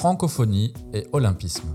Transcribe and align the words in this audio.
Francophonie 0.00 0.72
et 0.94 1.06
Olympisme. 1.12 1.68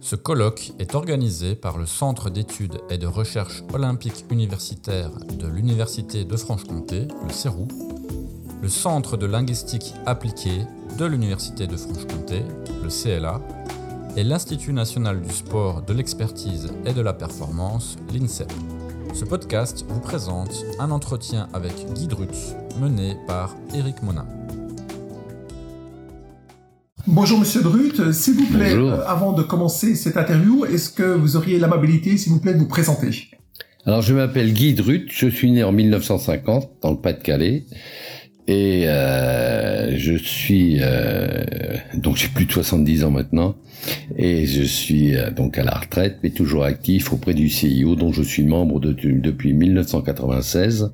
Ce 0.00 0.14
colloque 0.14 0.70
est 0.78 0.94
organisé 0.94 1.56
par 1.56 1.76
le 1.76 1.86
Centre 1.86 2.30
d'études 2.30 2.80
et 2.88 2.98
de 2.98 3.08
recherche 3.08 3.64
olympique 3.72 4.26
universitaire 4.30 5.10
de 5.10 5.48
l'Université 5.48 6.24
de 6.24 6.36
Franche-Comté, 6.36 7.08
le 7.26 7.32
CEROU, 7.32 7.66
le 8.62 8.68
Centre 8.68 9.16
de 9.16 9.26
linguistique 9.26 9.92
appliquée 10.06 10.60
de 11.00 11.04
l'Université 11.04 11.66
de 11.66 11.76
Franche-Comté, 11.76 12.44
le 12.80 12.88
CLA, 12.90 13.40
et 14.16 14.22
l'Institut 14.22 14.72
national 14.72 15.20
du 15.20 15.34
sport, 15.34 15.82
de 15.82 15.94
l'expertise 15.94 16.72
et 16.86 16.92
de 16.92 17.00
la 17.00 17.12
performance, 17.12 17.96
l'INSEP. 18.12 18.52
Ce 19.14 19.24
podcast 19.24 19.84
vous 19.88 19.98
présente 19.98 20.64
un 20.78 20.92
entretien 20.92 21.48
avec 21.52 21.92
Guy 21.92 22.06
Drutz, 22.06 22.54
mené 22.80 23.16
par 23.26 23.56
Éric 23.74 24.00
Monin. 24.04 24.43
Bonjour 27.06 27.38
Monsieur 27.38 27.60
Drut, 27.60 28.12
s'il 28.12 28.32
vous 28.32 28.46
plaît, 28.46 28.72
euh, 28.72 29.06
avant 29.06 29.32
de 29.32 29.42
commencer 29.42 29.94
cette 29.94 30.16
interview, 30.16 30.64
est-ce 30.64 30.88
que 30.88 31.02
vous 31.02 31.36
auriez 31.36 31.58
l'amabilité, 31.58 32.16
s'il 32.16 32.32
vous 32.32 32.40
plaît, 32.40 32.54
de 32.54 32.58
vous 32.58 32.66
présenter? 32.66 33.28
Alors 33.84 34.00
je 34.00 34.14
m'appelle 34.14 34.54
Guy 34.54 34.72
Drut, 34.72 35.08
je 35.10 35.28
suis 35.28 35.52
né 35.52 35.62
en 35.62 35.72
1950 35.72 36.70
dans 36.80 36.90
le 36.92 36.96
Pas-de-Calais. 36.96 37.64
Et 38.46 38.84
euh, 38.88 39.94
je 39.98 40.14
suis 40.14 40.78
euh, 40.80 41.44
donc 41.94 42.16
j'ai 42.16 42.28
plus 42.28 42.46
de 42.46 42.52
70 42.52 43.04
ans 43.04 43.10
maintenant. 43.10 43.54
Et 44.16 44.46
je 44.46 44.62
suis 44.62 45.12
donc 45.36 45.58
à 45.58 45.62
la 45.62 45.74
retraite 45.74 46.20
mais 46.22 46.30
toujours 46.30 46.64
actif 46.64 47.12
auprès 47.12 47.34
du 47.34 47.50
CIO 47.50 47.96
dont 47.96 48.12
je 48.12 48.22
suis 48.22 48.44
membre 48.44 48.80
de, 48.80 48.92
depuis 48.92 49.52
1996 49.52 50.90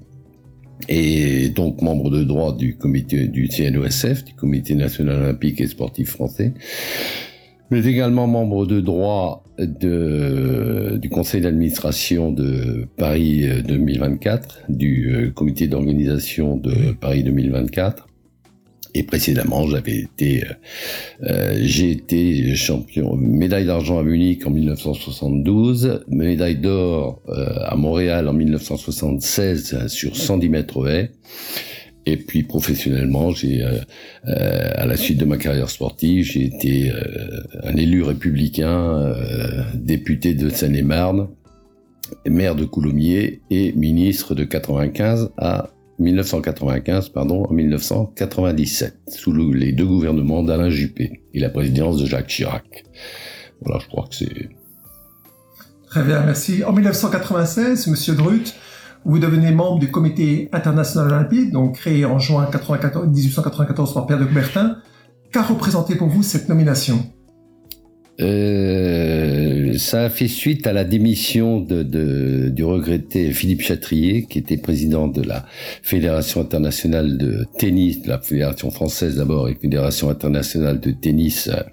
et 0.89 1.49
donc 1.51 1.83
membre 1.83 2.11
de 2.11 2.25
droit 2.25 2.57
du 2.57 2.77
comité 2.77 3.27
du 3.27 3.49
CNOSF 3.49 4.25
du 4.25 4.35
Comité 4.35 4.75
national 4.75 5.23
olympique 5.23 5.61
et 5.61 5.67
sportif 5.67 6.11
français 6.11 6.53
mais 7.71 7.87
également 7.87 8.27
membre 8.27 8.67
de 8.67 8.81
droit 8.81 9.45
du 9.59 11.09
conseil 11.11 11.41
d'administration 11.41 12.33
de 12.33 12.89
Paris 12.97 13.45
2024, 13.67 14.63
du 14.69 15.15
euh, 15.15 15.31
comité 15.31 15.69
d'organisation 15.69 16.57
de 16.57 16.93
Paris 17.01 17.23
2024. 17.23 18.10
Et 18.95 19.03
précédemment, 19.03 19.67
j'avais 19.67 19.99
été, 19.99 20.45
euh, 20.45 20.53
euh, 21.25 21.59
j'ai 21.63 21.91
été 21.91 22.55
champion, 22.55 23.17
médaille 23.17 23.67
d'argent 23.67 23.99
à 23.99 24.03
Munich 24.03 24.47
en 24.47 24.51
1972, 24.51 26.05
médaille 26.09 26.57
d'or 26.57 27.23
à 27.65 27.77
Montréal 27.77 28.29
en 28.29 28.33
1976 28.33 29.87
sur 29.89 30.17
110 30.17 30.49
mètres 30.49 30.89
haies, 30.89 31.13
et 32.07 32.17
puis 32.17 32.43
professionnellement, 32.43 33.31
j'ai, 33.31 33.63
euh, 33.63 33.79
euh, 34.27 34.71
à 34.75 34.87
la 34.87 34.97
suite 34.97 35.19
de 35.19 35.25
ma 35.25 35.37
carrière 35.37 35.69
sportive, 35.69 36.25
j'ai 36.25 36.45
été 36.45 36.91
euh, 36.91 37.43
un 37.63 37.77
élu 37.77 38.03
républicain, 38.03 39.15
député 39.75 40.35
de 40.35 40.49
Seine-et-Marne, 40.49 41.29
maire 42.27 42.57
de 42.57 42.65
Coulommiers 42.65 43.43
et 43.51 43.73
ministre 43.73 44.35
de 44.35 44.45
95 44.45 45.31
à 45.37 45.71
1995, 46.01 47.11
pardon, 47.11 47.45
en 47.45 47.53
1997, 47.53 49.01
sous 49.09 49.33
les 49.53 49.73
deux 49.73 49.87
gouvernements 49.87 50.43
d'Alain 50.43 50.71
Juppé 50.71 51.23
et 51.35 51.41
la 51.41 51.51
présidence 51.51 51.99
de 51.99 52.07
Jacques 52.07 52.29
Chirac. 52.29 52.85
Voilà, 53.61 53.81
je 53.81 53.89
crois 53.89 54.07
que 54.09 54.15
c'est... 54.17 54.49
Très 55.87 56.03
bien, 56.03 56.23
merci. 56.25 56.65
En 56.65 56.73
1996, 56.73 57.89
Monsieur 57.89 58.15
Drut, 58.15 58.55
vous 59.05 59.19
devenez 59.19 59.51
membre 59.53 59.79
du 59.79 59.91
Comité 59.91 60.49
international 60.53 61.13
olympique, 61.13 61.51
donc 61.51 61.77
créé 61.77 62.05
en 62.05 62.19
juin 62.19 62.49
1894 62.51 63.95
par 63.95 64.07
Pierre 64.07 64.19
de 64.19 64.25
Coubertin. 64.25 64.77
Qu'a 65.33 65.43
représenté 65.43 65.97
pour 65.97 66.09
vous 66.09 66.23
cette 66.23 66.49
nomination? 66.49 67.05
Euh, 68.21 69.79
ça 69.79 70.05
a 70.05 70.11
fait 70.11 70.29
suite 70.29 70.67
à 70.67 70.73
la 70.73 70.85
démission 70.85 71.61
de, 71.61 71.83
de, 71.83 72.49
du 72.51 72.65
regretté 72.65 73.33
Philippe 73.33 73.63
Chatrier, 73.63 74.25
qui 74.25 74.39
était 74.39 74.57
président 74.57 75.09
de 75.09 75.23
la 75.23 75.47
Fédération 75.83 76.41
internationale 76.41 77.17
de 77.17 77.47
tennis, 77.59 78.03
de 78.03 78.09
la 78.09 78.19
Fédération 78.19 78.71
française 78.71 79.17
d'abord 79.17 79.49
et 79.49 79.55
Fédération 79.55 80.11
internationale 80.11 80.81
de 80.81 80.91
tennis 80.91 81.49
à, 81.49 81.67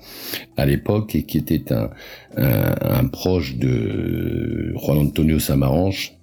à 0.55 0.65
l'époque, 0.65 1.15
et 1.15 1.23
qui 1.23 1.37
était 1.37 1.73
un, 1.73 1.89
un, 2.37 2.75
un, 2.81 3.05
proche 3.05 3.57
de 3.57 4.73
Juan 4.75 4.99
Antonio 4.99 5.39
Samaranch, 5.39 6.16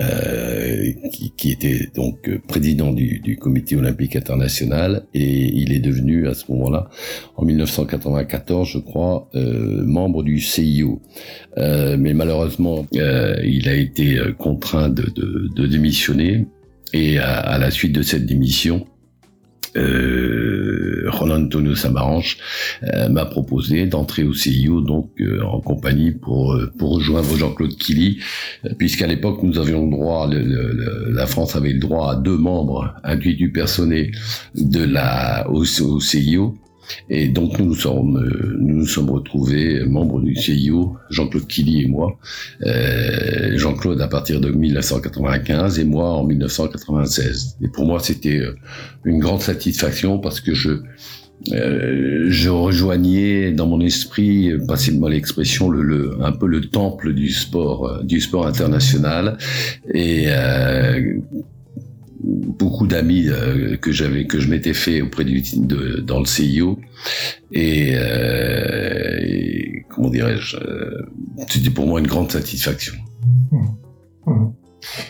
euh, 0.00 0.92
qui, 1.12 1.32
qui, 1.36 1.50
était 1.50 1.88
donc 1.94 2.30
président 2.46 2.92
du, 2.92 3.18
du, 3.18 3.36
comité 3.36 3.74
olympique 3.76 4.14
international 4.14 5.06
et 5.12 5.52
il 5.52 5.72
est 5.72 5.80
devenu 5.80 6.28
à 6.28 6.34
ce 6.34 6.50
moment-là, 6.52 6.88
en 7.36 7.44
1994 7.44 8.68
je 8.68 8.78
crois, 8.78 9.28
euh, 9.34 9.82
membre 9.84 10.22
du 10.22 10.40
CIO. 10.40 11.00
Euh, 11.56 11.96
mais 11.98 12.14
malheureusement, 12.14 12.86
euh, 12.94 13.36
il 13.44 13.68
a 13.68 13.74
été 13.74 14.18
contraint 14.38 14.88
de, 14.88 15.02
de, 15.02 15.48
de 15.54 15.66
démissionner 15.66 16.46
et 16.92 17.18
à, 17.18 17.38
à, 17.38 17.58
la 17.58 17.70
suite 17.70 17.92
de 17.92 18.02
cette 18.02 18.26
démission, 18.26 18.86
euh, 19.78 21.06
Roland 21.08 21.42
Antonio 21.44 21.74
Samaranch 21.74 22.38
euh, 22.82 23.08
m'a 23.08 23.24
proposé 23.24 23.86
d'entrer 23.86 24.24
au 24.24 24.34
CIO 24.34 24.80
donc 24.80 25.10
euh, 25.20 25.42
en 25.42 25.60
compagnie 25.60 26.12
pour 26.12 26.54
euh, 26.54 26.72
pour 26.78 26.96
rejoindre 26.96 27.36
Jean-Claude 27.36 27.76
Killy 27.76 28.18
puisqu'à 28.78 29.06
l'époque 29.06 29.42
nous 29.42 29.58
avions 29.58 29.84
le 29.84 29.90
droit 29.90 30.28
la 30.28 31.26
France 31.26 31.56
avait 31.56 31.72
le 31.72 31.78
droit 31.78 32.12
à 32.12 32.16
deux 32.16 32.36
membres 32.36 32.94
induits 33.04 33.36
du 33.36 33.52
de 34.54 34.84
la 34.84 35.48
au 35.50 35.64
CIO 35.64 36.56
et 37.08 37.28
donc 37.28 37.58
nous 37.58 37.66
nous 37.66 37.74
sommes, 37.74 38.16
euh, 38.16 38.56
nous, 38.58 38.76
nous 38.76 38.86
sommes 38.86 39.10
retrouvés 39.10 39.84
membres 39.84 40.20
du 40.20 40.34
CIO, 40.34 40.96
Jean-Claude 41.10 41.46
Killy 41.46 41.82
et 41.84 41.86
moi. 41.86 42.18
Euh, 42.64 43.56
Jean-Claude 43.56 44.00
à 44.00 44.08
partir 44.08 44.40
de 44.40 44.50
1995 44.50 45.78
et 45.78 45.84
moi 45.84 46.10
en 46.10 46.24
1996. 46.24 47.58
Et 47.62 47.68
pour 47.68 47.86
moi 47.86 48.00
c'était 48.00 48.38
euh, 48.38 48.54
une 49.04 49.18
grande 49.18 49.40
satisfaction 49.40 50.18
parce 50.18 50.40
que 50.40 50.54
je 50.54 50.80
euh, 51.52 52.26
je 52.28 52.48
rejoignais 52.48 53.52
dans 53.52 53.66
mon 53.66 53.80
esprit, 53.80 54.52
passez-moi 54.66 55.08
l'expression, 55.10 55.70
le, 55.70 55.82
le, 55.82 56.18
un 56.20 56.32
peu 56.32 56.48
le 56.48 56.62
temple 56.62 57.14
du 57.14 57.30
sport, 57.30 58.02
du 58.02 58.20
sport 58.20 58.46
international. 58.46 59.38
Et 59.94 60.24
euh, 60.26 61.18
beaucoup 62.28 62.86
d'amis 62.86 63.28
euh, 63.28 63.76
que 63.76 63.90
j'avais 63.90 64.26
que 64.26 64.38
je 64.38 64.48
m'étais 64.50 64.74
fait 64.74 65.00
auprès 65.00 65.24
du 65.24 65.42
de, 65.56 66.00
dans 66.00 66.18
le 66.20 66.26
CIO 66.26 66.78
et, 67.52 67.92
euh, 67.94 69.18
et 69.20 69.86
comment 69.88 70.10
dirais-je 70.10 70.56
euh, 70.56 71.06
c'était 71.48 71.70
pour 71.70 71.86
moi 71.86 72.00
une 72.00 72.06
grande 72.06 72.30
satisfaction. 72.30 72.94
Mmh. 73.50 74.30
Mmh. 74.30 74.52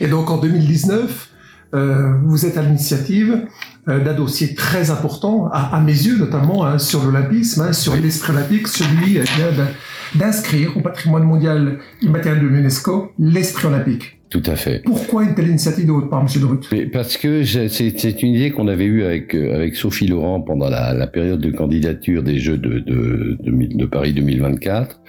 Et 0.01 0.07
donc 0.07 0.31
en 0.31 0.39
2019 0.39 1.29
euh, 1.75 2.15
vous 2.25 2.47
êtes 2.47 2.57
à 2.57 2.63
l'initiative 2.63 3.47
euh, 3.89 4.03
d'un 4.03 4.15
dossier 4.15 4.55
très 4.55 4.91
important, 4.91 5.49
à, 5.53 5.77
à 5.77 5.81
mes 5.81 5.93
yeux 5.93 6.17
notamment, 6.17 6.65
hein, 6.65 6.79
sur 6.79 7.05
l'olympisme, 7.05 7.61
hein, 7.61 7.73
sur 7.75 7.95
l'esprit 7.95 8.33
olympique, 8.33 8.69
celui 8.69 9.19
eh 9.19 10.19
d'inscrire 10.19 10.75
au 10.77 10.81
patrimoine 10.81 11.25
mondial 11.25 11.79
immatériel 12.01 12.43
de 12.43 12.47
l'UNESCO 12.47 13.13
l'esprit 13.19 13.67
olympique. 13.67 14.18
Tout 14.31 14.43
à 14.45 14.57
fait. 14.57 14.83
Pourquoi 14.85 15.25
une 15.25 15.35
telle 15.35 15.49
initiative 15.49 15.87
de 15.87 15.93
votre 15.93 16.11
part, 16.11 16.21
M. 16.21 16.41
Drut 16.41 16.91
Parce 16.93 17.17
que 17.17 17.45
c'est 17.45 18.23
une 18.23 18.35
idée 18.35 18.51
qu'on 18.51 18.69
avait 18.69 18.85
eue 18.85 19.03
avec, 19.03 19.35
euh, 19.35 19.55
avec 19.55 19.75
Sophie 19.75 20.07
Laurent 20.07 20.43
pendant 20.43 20.69
la, 20.69 20.93
la 20.93 21.07
période 21.07 21.41
de 21.41 21.51
candidature 21.51 22.23
des 22.23 22.39
Jeux 22.39 22.59
de, 22.59 22.79
de, 22.79 23.39
de, 23.41 23.77
de 23.77 23.87
Paris 23.87 24.13
2024. 24.13 25.01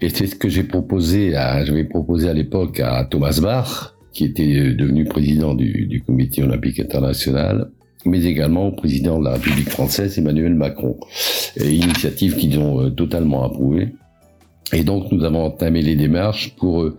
Et 0.00 0.08
c'est 0.08 0.26
ce 0.26 0.34
que 0.36 0.48
j'ai 0.48 0.62
proposé 0.62 1.36
à, 1.36 1.64
j'avais 1.64 1.84
proposé 1.84 2.30
à 2.30 2.32
l'époque 2.32 2.80
à 2.80 3.04
Thomas 3.04 3.38
Bach, 3.42 3.94
qui 4.12 4.24
était 4.24 4.72
devenu 4.72 5.04
président 5.04 5.54
du, 5.54 5.86
du 5.86 6.02
Comité 6.02 6.42
olympique 6.42 6.80
international, 6.80 7.70
mais 8.06 8.24
également 8.24 8.68
au 8.68 8.72
président 8.72 9.18
de 9.18 9.24
la 9.24 9.32
République 9.32 9.68
française, 9.68 10.18
Emmanuel 10.18 10.54
Macron. 10.54 10.96
Et 11.56 11.74
initiative 11.74 12.36
qu'ils 12.36 12.58
ont 12.58 12.80
euh, 12.80 12.90
totalement 12.90 13.44
approuvée. 13.44 13.94
Et 14.72 14.82
donc 14.82 15.12
nous 15.12 15.24
avons 15.24 15.44
entamé 15.44 15.82
les 15.82 15.94
démarches 15.94 16.54
pour 16.56 16.82
euh, 16.82 16.96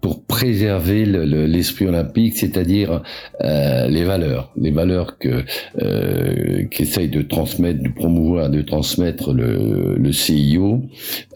pour 0.00 0.24
préserver 0.24 1.04
l'esprit 1.04 1.84
le, 1.84 1.90
olympique, 1.90 2.36
c'est-à-dire 2.36 3.02
euh, 3.42 3.86
les 3.88 4.04
valeurs, 4.04 4.52
les 4.56 4.70
valeurs 4.70 5.18
que 5.18 5.44
euh, 5.82 6.64
qu'essaye 6.70 7.08
de 7.08 7.22
transmettre, 7.22 7.82
de 7.82 7.90
promouvoir, 7.90 8.48
de 8.48 8.62
transmettre 8.62 9.32
le, 9.32 10.12
CIO, 10.12 10.82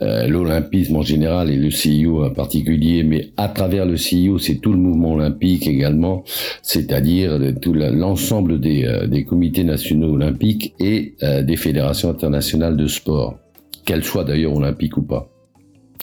euh, 0.01 0.27
l'olympisme 0.27 0.97
en 0.97 1.03
général 1.03 1.51
et 1.51 1.57
le 1.57 1.71
CIO 1.71 2.25
en 2.25 2.31
particulier, 2.31 3.03
mais 3.03 3.31
à 3.37 3.49
travers 3.49 3.85
le 3.85 3.97
CIO, 3.97 4.39
c'est 4.39 4.57
tout 4.57 4.73
le 4.73 4.79
mouvement 4.79 5.15
olympique 5.15 5.67
également, 5.67 6.25
c'est-à-dire 6.63 7.39
tout 7.61 7.75
l'ensemble 7.75 8.59
des, 8.61 9.07
des 9.09 9.25
comités 9.25 9.65
nationaux 9.65 10.15
olympiques 10.15 10.75
et 10.81 11.15
des 11.43 11.57
fédérations 11.57 12.11
internationales 12.11 12.77
de 12.77 12.87
sport, 12.87 13.39
qu'elles 13.85 14.05
soient 14.05 14.25
d'ailleurs 14.25 14.55
olympiques 14.55 14.97
ou 14.97 15.03
pas. 15.03 15.30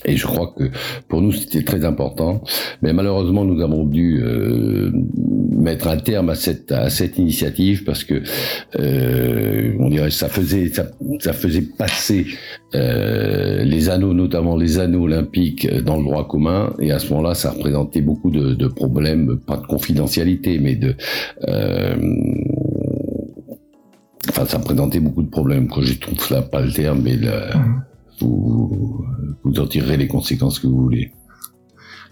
Et 0.06 0.16
je 0.16 0.28
crois 0.28 0.54
que 0.56 0.66
pour 1.08 1.22
nous 1.22 1.32
c'était 1.32 1.64
très 1.64 1.84
important, 1.84 2.44
mais 2.82 2.94
malheureusement 2.94 3.44
nous 3.46 3.62
avons 3.62 3.84
dû 3.84 4.22
euh, 4.22 4.92
mettre 5.52 5.88
un 5.88 5.98
terme 5.98 6.30
à 6.30 6.36
cette 6.36 6.72
à 6.72 6.90
cette 6.90 7.18
initiative 7.18 7.84
parce 7.84 8.04
que 8.04 8.22
euh, 8.80 9.74
on 9.80 9.90
dirait 9.90 10.12
ça 10.12 10.30
faisait 10.30 10.68
ça, 10.70 10.86
ça 11.20 11.34
faisait 11.34 11.64
passer 11.78 12.28
euh, 12.76 13.64
les 13.64 13.90
anneaux 13.90 14.14
notamment 14.14 14.56
les 14.56 14.78
anneaux 14.78 15.04
olympiques 15.04 15.68
dans 15.84 15.98
le 15.98 16.04
droit 16.04 16.28
commun. 16.28 16.74
Et 16.80 16.92
à 16.92 17.00
ce 17.00 17.10
moment-là 17.10 17.34
ça 17.34 17.50
représentait 17.52 18.02
beaucoup 18.02 18.30
de, 18.30 18.54
de 18.54 18.68
problèmes 18.68 19.40
pas 19.48 19.58
de 19.58 19.66
confidentialité 19.66 20.60
mais 20.60 20.76
de 20.76 20.96
euh, 21.48 21.96
enfin 24.30 24.46
ça 24.46 24.60
présentait 24.60 25.00
beaucoup 25.00 25.24
de 25.24 25.30
problèmes. 25.30 25.68
Que 25.68 25.82
je 25.82 25.98
trouve 25.98 26.20
là 26.30 26.44
pas 26.44 26.62
le 26.62 26.72
terme 26.72 27.02
mais 27.04 27.16
le, 27.16 27.30
mmh 27.30 27.82
vous, 28.20 29.06
en 29.46 29.68
tirerez 29.68 29.98
les 29.98 30.08
conséquences 30.08 30.60
que 30.60 30.68
vous 30.68 30.82
voulez. 30.82 31.12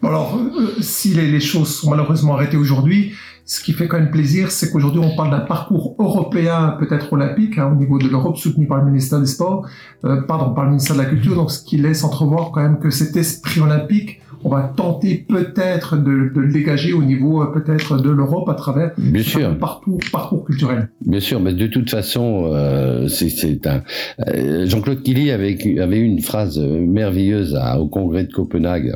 Alors, 0.04 0.38
euh, 0.38 0.82
si 0.82 1.14
les, 1.14 1.32
les, 1.32 1.40
choses 1.40 1.74
sont 1.76 1.90
malheureusement 1.90 2.36
arrêtées 2.36 2.58
aujourd'hui, 2.58 3.14
ce 3.46 3.64
qui 3.64 3.74
fait 3.74 3.88
quand 3.88 4.00
même 4.00 4.12
plaisir, 4.12 4.52
c'est 4.52 4.72
qu'aujourd'hui 4.72 5.00
on 5.00 5.16
parle 5.16 5.30
d'un 5.30 5.40
parcours 5.40 5.96
européen, 6.00 6.76
peut-être 6.80 7.14
olympique, 7.14 7.58
hein, 7.60 7.72
au 7.72 7.76
niveau 7.76 8.00
de 8.00 8.08
l'Europe, 8.08 8.38
soutenu 8.38 8.68
par 8.68 8.80
le 8.80 8.86
ministère 8.86 9.20
des 9.20 9.28
Sports, 9.28 9.68
euh, 10.04 10.22
pardon, 10.24 10.54
par 10.54 10.64
le 10.64 10.72
ministère 10.72 10.96
de 10.96 11.02
la 11.02 11.08
Culture, 11.08 11.36
donc 11.36 11.52
ce 11.52 11.64
qui 11.64 11.78
laisse 11.78 12.04
entrevoir 12.04 12.52
quand 12.52 12.62
même 12.62 12.80
que 12.80 12.90
cet 12.90 13.16
esprit 13.16 13.62
olympique 13.62 14.22
on 14.46 14.50
va 14.50 14.72
tenter 14.76 15.26
peut-être 15.28 15.98
de, 15.98 16.12
le 16.12 16.52
dégager 16.52 16.94
au 16.94 17.02
niveau 17.02 17.42
euh, 17.42 17.48
peut-être 17.48 17.98
de 17.98 18.12
l'Europe 18.12 18.48
à 18.48 18.54
travers 18.54 18.92
Bien 18.96 19.24
sûr. 19.24 19.58
parcours, 19.58 20.00
parcours 20.12 20.46
culturel. 20.46 20.90
Bien 21.04 21.20
sûr, 21.20 21.40
mais 21.40 21.54
de 21.54 21.66
toute 21.66 21.90
façon, 21.90 22.52
euh, 22.54 23.08
c'est 23.08 23.66
un. 23.66 23.82
Euh, 24.28 24.68
Jean-Claude 24.68 25.02
Killy 25.02 25.32
avait, 25.32 25.58
avait 25.80 26.00
une 26.00 26.22
phrase 26.22 26.60
merveilleuse 26.60 27.60
au 27.80 27.88
congrès 27.88 28.24
de 28.26 28.32
Copenhague 28.32 28.96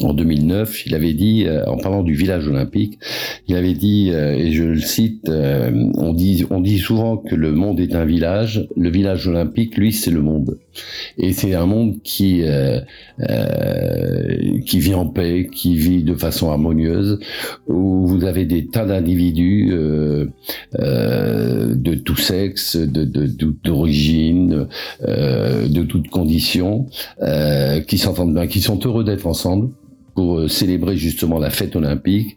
en 0.00 0.14
2009, 0.14 0.86
il 0.86 0.94
avait 0.94 1.12
dit, 1.12 1.44
euh, 1.46 1.64
en 1.66 1.76
parlant 1.76 2.02
du 2.02 2.14
village 2.14 2.48
olympique, 2.48 2.98
il 3.46 3.56
avait 3.56 3.74
dit, 3.74 4.10
euh, 4.12 4.34
et 4.34 4.52
je 4.52 4.64
le 4.64 4.80
cite, 4.80 5.28
euh, 5.28 5.70
on 5.96 6.12
dit, 6.12 6.46
on 6.50 6.60
dit 6.60 6.78
souvent 6.78 7.16
que 7.16 7.34
le 7.34 7.52
monde 7.52 7.78
est 7.80 7.94
un 7.94 8.04
village. 8.04 8.66
Le 8.76 8.90
village 8.90 9.28
olympique, 9.28 9.76
lui, 9.76 9.92
c'est 9.92 10.10
le 10.10 10.22
monde, 10.22 10.58
et 11.18 11.32
c'est 11.32 11.54
un 11.54 11.66
monde 11.66 12.00
qui 12.02 12.42
qui 14.66 14.80
vit 14.80 14.94
en 14.94 15.06
paix, 15.06 15.48
qui 15.52 15.76
vit 15.76 16.02
de 16.02 16.14
façon 16.14 16.50
harmonieuse, 16.50 17.18
où 17.68 18.06
vous 18.06 18.24
avez 18.24 18.46
des 18.46 18.66
tas 18.66 18.86
d'individus 18.86 19.70
de 20.72 21.94
tout 21.94 22.16
sexe, 22.16 22.76
de 22.76 23.04
d'origine, 23.62 24.66
de, 25.06 25.68
de 25.68 25.82
toutes 25.82 26.08
conditions, 26.08 26.86
qui 27.86 27.98
s'entendent 27.98 28.34
bien, 28.34 28.46
qui 28.46 28.60
sont 28.60 28.80
heureux 28.84 29.04
d'être 29.04 29.26
ensemble 29.26 29.70
pour 30.14 30.38
euh, 30.38 30.48
célébrer 30.48 30.96
justement 30.96 31.38
la 31.38 31.50
fête 31.50 31.76
olympique 31.76 32.36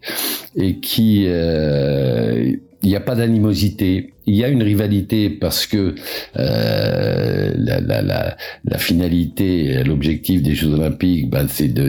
et 0.56 0.80
qui 0.80 1.24
euh, 1.26 2.56
il 2.86 2.90
n'y 2.90 2.96
a 2.96 3.00
pas 3.00 3.16
d'animosité. 3.16 4.12
Il 4.26 4.36
y 4.36 4.44
a 4.44 4.48
une 4.48 4.62
rivalité 4.62 5.28
parce 5.28 5.66
que 5.66 5.96
euh, 6.38 7.52
la, 7.56 7.80
la, 7.80 8.02
la, 8.02 8.36
la, 8.64 8.78
finalité, 8.78 9.82
l'objectif 9.82 10.40
des 10.40 10.54
Jeux 10.54 10.72
Olympiques, 10.72 11.28
ben, 11.28 11.46
c'est 11.48 11.66
de, 11.66 11.88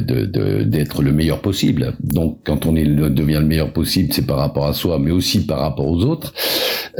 d'être 0.64 1.04
le 1.04 1.14
meilleur 1.14 1.42
possible. 1.42 1.94
Donc, 2.00 2.40
quand 2.44 2.66
on 2.66 2.76
est 2.76 2.86
devient 2.86 3.40
le 3.40 3.46
meilleur 3.46 3.74
possible, 3.74 4.12
c'est 4.12 4.26
par 4.26 4.38
rapport 4.38 4.66
à 4.66 4.74
soi, 4.74 4.98
mais 4.98 5.12
aussi 5.12 5.46
par 5.46 5.60
rapport 5.60 5.88
aux 5.88 6.04
autres. 6.04 6.34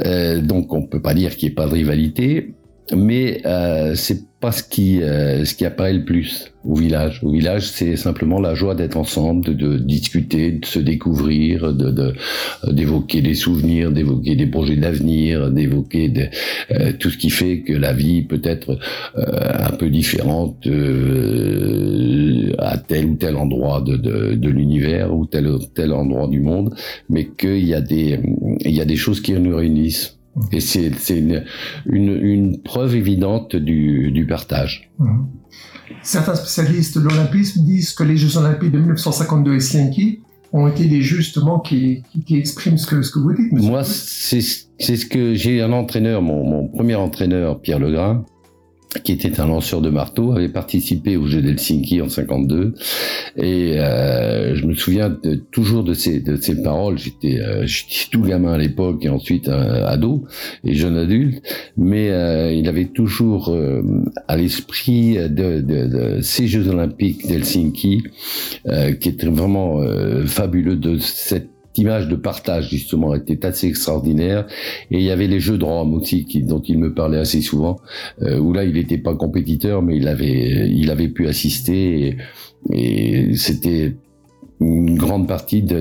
Euh, 0.04 0.40
donc, 0.40 0.72
on 0.72 0.86
peut 0.86 1.02
pas 1.02 1.14
dire 1.14 1.36
qu'il 1.36 1.48
n'y 1.48 1.52
ait 1.52 1.56
pas 1.56 1.66
de 1.66 1.74
rivalité 1.74 2.54
mais 2.96 3.40
euh, 3.46 3.94
c'est 3.94 4.28
pas 4.40 4.52
ce 4.52 4.62
qui 4.62 5.02
euh, 5.02 5.44
ce 5.44 5.54
qui 5.54 5.64
apparaît 5.64 5.92
le 5.92 6.04
plus 6.04 6.52
au 6.64 6.74
village. 6.74 7.20
Au 7.24 7.30
village, 7.32 7.68
c'est 7.68 7.96
simplement 7.96 8.40
la 8.40 8.54
joie 8.54 8.74
d'être 8.74 8.96
ensemble, 8.96 9.44
de, 9.44 9.52
de, 9.52 9.78
discuter, 9.78 10.52
de 10.52 10.66
se 10.66 10.78
découvrir, 10.78 11.72
de 11.72 12.14
d'évoquer 12.70 13.20
des 13.20 13.34
souvenirs, 13.34 13.90
d'évoquer 13.90 14.36
des 14.36 14.46
projets 14.46 14.76
d'avenir, 14.76 15.50
d'évoquer 15.50 16.12
euh, 16.70 16.92
tout 16.98 17.10
ce 17.10 17.18
qui 17.18 17.30
fait 17.30 17.60
que 17.60 17.72
la 17.72 17.92
vie 17.92 18.22
peut 18.22 18.42
être 18.44 18.78
euh, 19.16 19.22
un 19.58 19.72
peu 19.72 19.90
différente 19.90 20.66
euh, 20.66 22.52
à 22.58 22.78
tel 22.78 23.06
ou 23.06 23.14
tel 23.16 23.36
endroit 23.36 23.80
de, 23.80 23.96
de, 23.96 24.34
de 24.34 24.48
l'univers 24.48 25.14
ou 25.14 25.26
tel 25.26 25.48
ou 25.48 25.58
tel 25.74 25.92
endroit 25.92 26.28
du 26.28 26.40
monde, 26.40 26.74
mais 27.08 27.26
qu'il 27.26 27.66
y 27.66 27.74
a 27.74 27.80
des 27.80 28.20
il 28.60 28.74
y 28.74 28.80
a 28.80 28.84
des 28.84 28.96
choses 28.96 29.20
qui 29.20 29.32
nous 29.32 29.56
réunissent 29.56 30.17
et 30.52 30.60
c'est 30.60 30.90
une, 31.10 31.44
une, 31.86 32.12
une, 32.12 32.62
preuve 32.62 32.96
évidente 32.96 33.56
du, 33.56 34.10
du 34.12 34.26
partage. 34.26 34.90
Mhm. 34.98 35.26
Certains 36.02 36.34
spécialistes 36.34 36.98
de 36.98 37.04
l'olympisme 37.04 37.64
disent 37.64 37.92
que 37.92 38.04
les 38.04 38.16
Jeux 38.16 38.36
olympiques 38.36 38.72
de 38.72 38.78
1952 38.78 39.52
et 39.52 39.54
Helsinki 39.54 40.20
ont 40.52 40.66
été 40.66 40.86
des 40.86 41.02
jeux 41.02 41.16
justement 41.16 41.58
qui, 41.60 42.02
qui, 42.10 42.24
qui 42.24 42.38
expriment 42.38 42.78
ce 42.78 42.86
que, 42.86 43.02
ce 43.02 43.10
que 43.10 43.18
vous 43.18 43.32
dites. 43.32 43.52
Moi, 43.52 43.82
c'est 43.84 44.40
ce 44.40 45.06
que 45.06 45.34
j'ai 45.34 45.60
un 45.60 45.72
entraîneur, 45.72 46.22
mon, 46.22 46.44
mon 46.44 46.68
premier 46.68 46.94
entraîneur, 46.94 47.60
Pierre 47.60 47.78
Legrain, 47.78 48.24
qui 49.04 49.12
était 49.12 49.40
un 49.40 49.46
lanceur 49.46 49.80
de 49.80 49.90
marteau, 49.90 50.32
avait 50.32 50.48
participé 50.48 51.16
au 51.16 51.26
jeu 51.26 51.42
d'Helsinki 51.42 52.00
en 52.00 52.08
52 52.08 52.74
et 53.36 53.78
euh, 53.78 54.54
je 54.54 54.66
me 54.66 54.74
souviens 54.74 55.14
toujours 55.50 55.84
de 55.84 55.92
ces 55.92 56.20
de 56.20 56.36
ces 56.36 56.62
paroles. 56.62 56.98
J'étais 56.98 57.38
euh, 57.40 57.66
tout 58.10 58.22
gamin 58.22 58.54
à 58.54 58.58
l'époque 58.58 59.04
et 59.04 59.08
ensuite 59.08 59.48
euh, 59.48 59.86
ado 59.86 60.24
et 60.64 60.74
jeune 60.74 60.96
adulte, 60.96 61.42
mais 61.76 62.10
euh, 62.10 62.52
il 62.52 62.68
avait 62.68 62.86
toujours 62.86 63.50
euh, 63.50 63.82
à 64.26 64.36
l'esprit 64.36 65.16
de, 65.16 65.60
de, 65.60 65.60
de, 65.60 66.20
ces 66.22 66.46
Jeux 66.46 66.68
Olympiques 66.68 67.26
d'Helsinki 67.26 68.02
qui 69.00 69.08
étaient 69.08 69.26
vraiment 69.26 69.80
fabuleux 70.26 70.76
de 70.76 70.98
cette 70.98 71.57
image 71.78 72.08
de 72.08 72.16
partage 72.16 72.70
justement 72.70 73.14
était 73.14 73.44
assez 73.46 73.66
extraordinaire. 73.66 74.46
Et 74.90 74.98
il 74.98 75.04
y 75.04 75.10
avait 75.10 75.26
les 75.26 75.40
jeux 75.40 75.58
de 75.58 75.64
Rome 75.64 75.94
aussi, 75.94 76.24
qui, 76.24 76.42
dont 76.42 76.60
il 76.60 76.78
me 76.78 76.92
parlait 76.92 77.18
assez 77.18 77.40
souvent, 77.40 77.76
euh, 78.22 78.38
où 78.38 78.52
là 78.52 78.64
il 78.64 78.74
n'était 78.74 78.98
pas 78.98 79.14
compétiteur, 79.14 79.82
mais 79.82 79.96
il 79.96 80.08
avait, 80.08 80.70
il 80.70 80.90
avait 80.90 81.08
pu 81.08 81.26
assister. 81.28 82.16
Et, 82.72 83.34
c'était 83.36 83.96
une 84.60 84.98
grande 84.98 85.28
partie 85.28 85.62
de, 85.62 85.80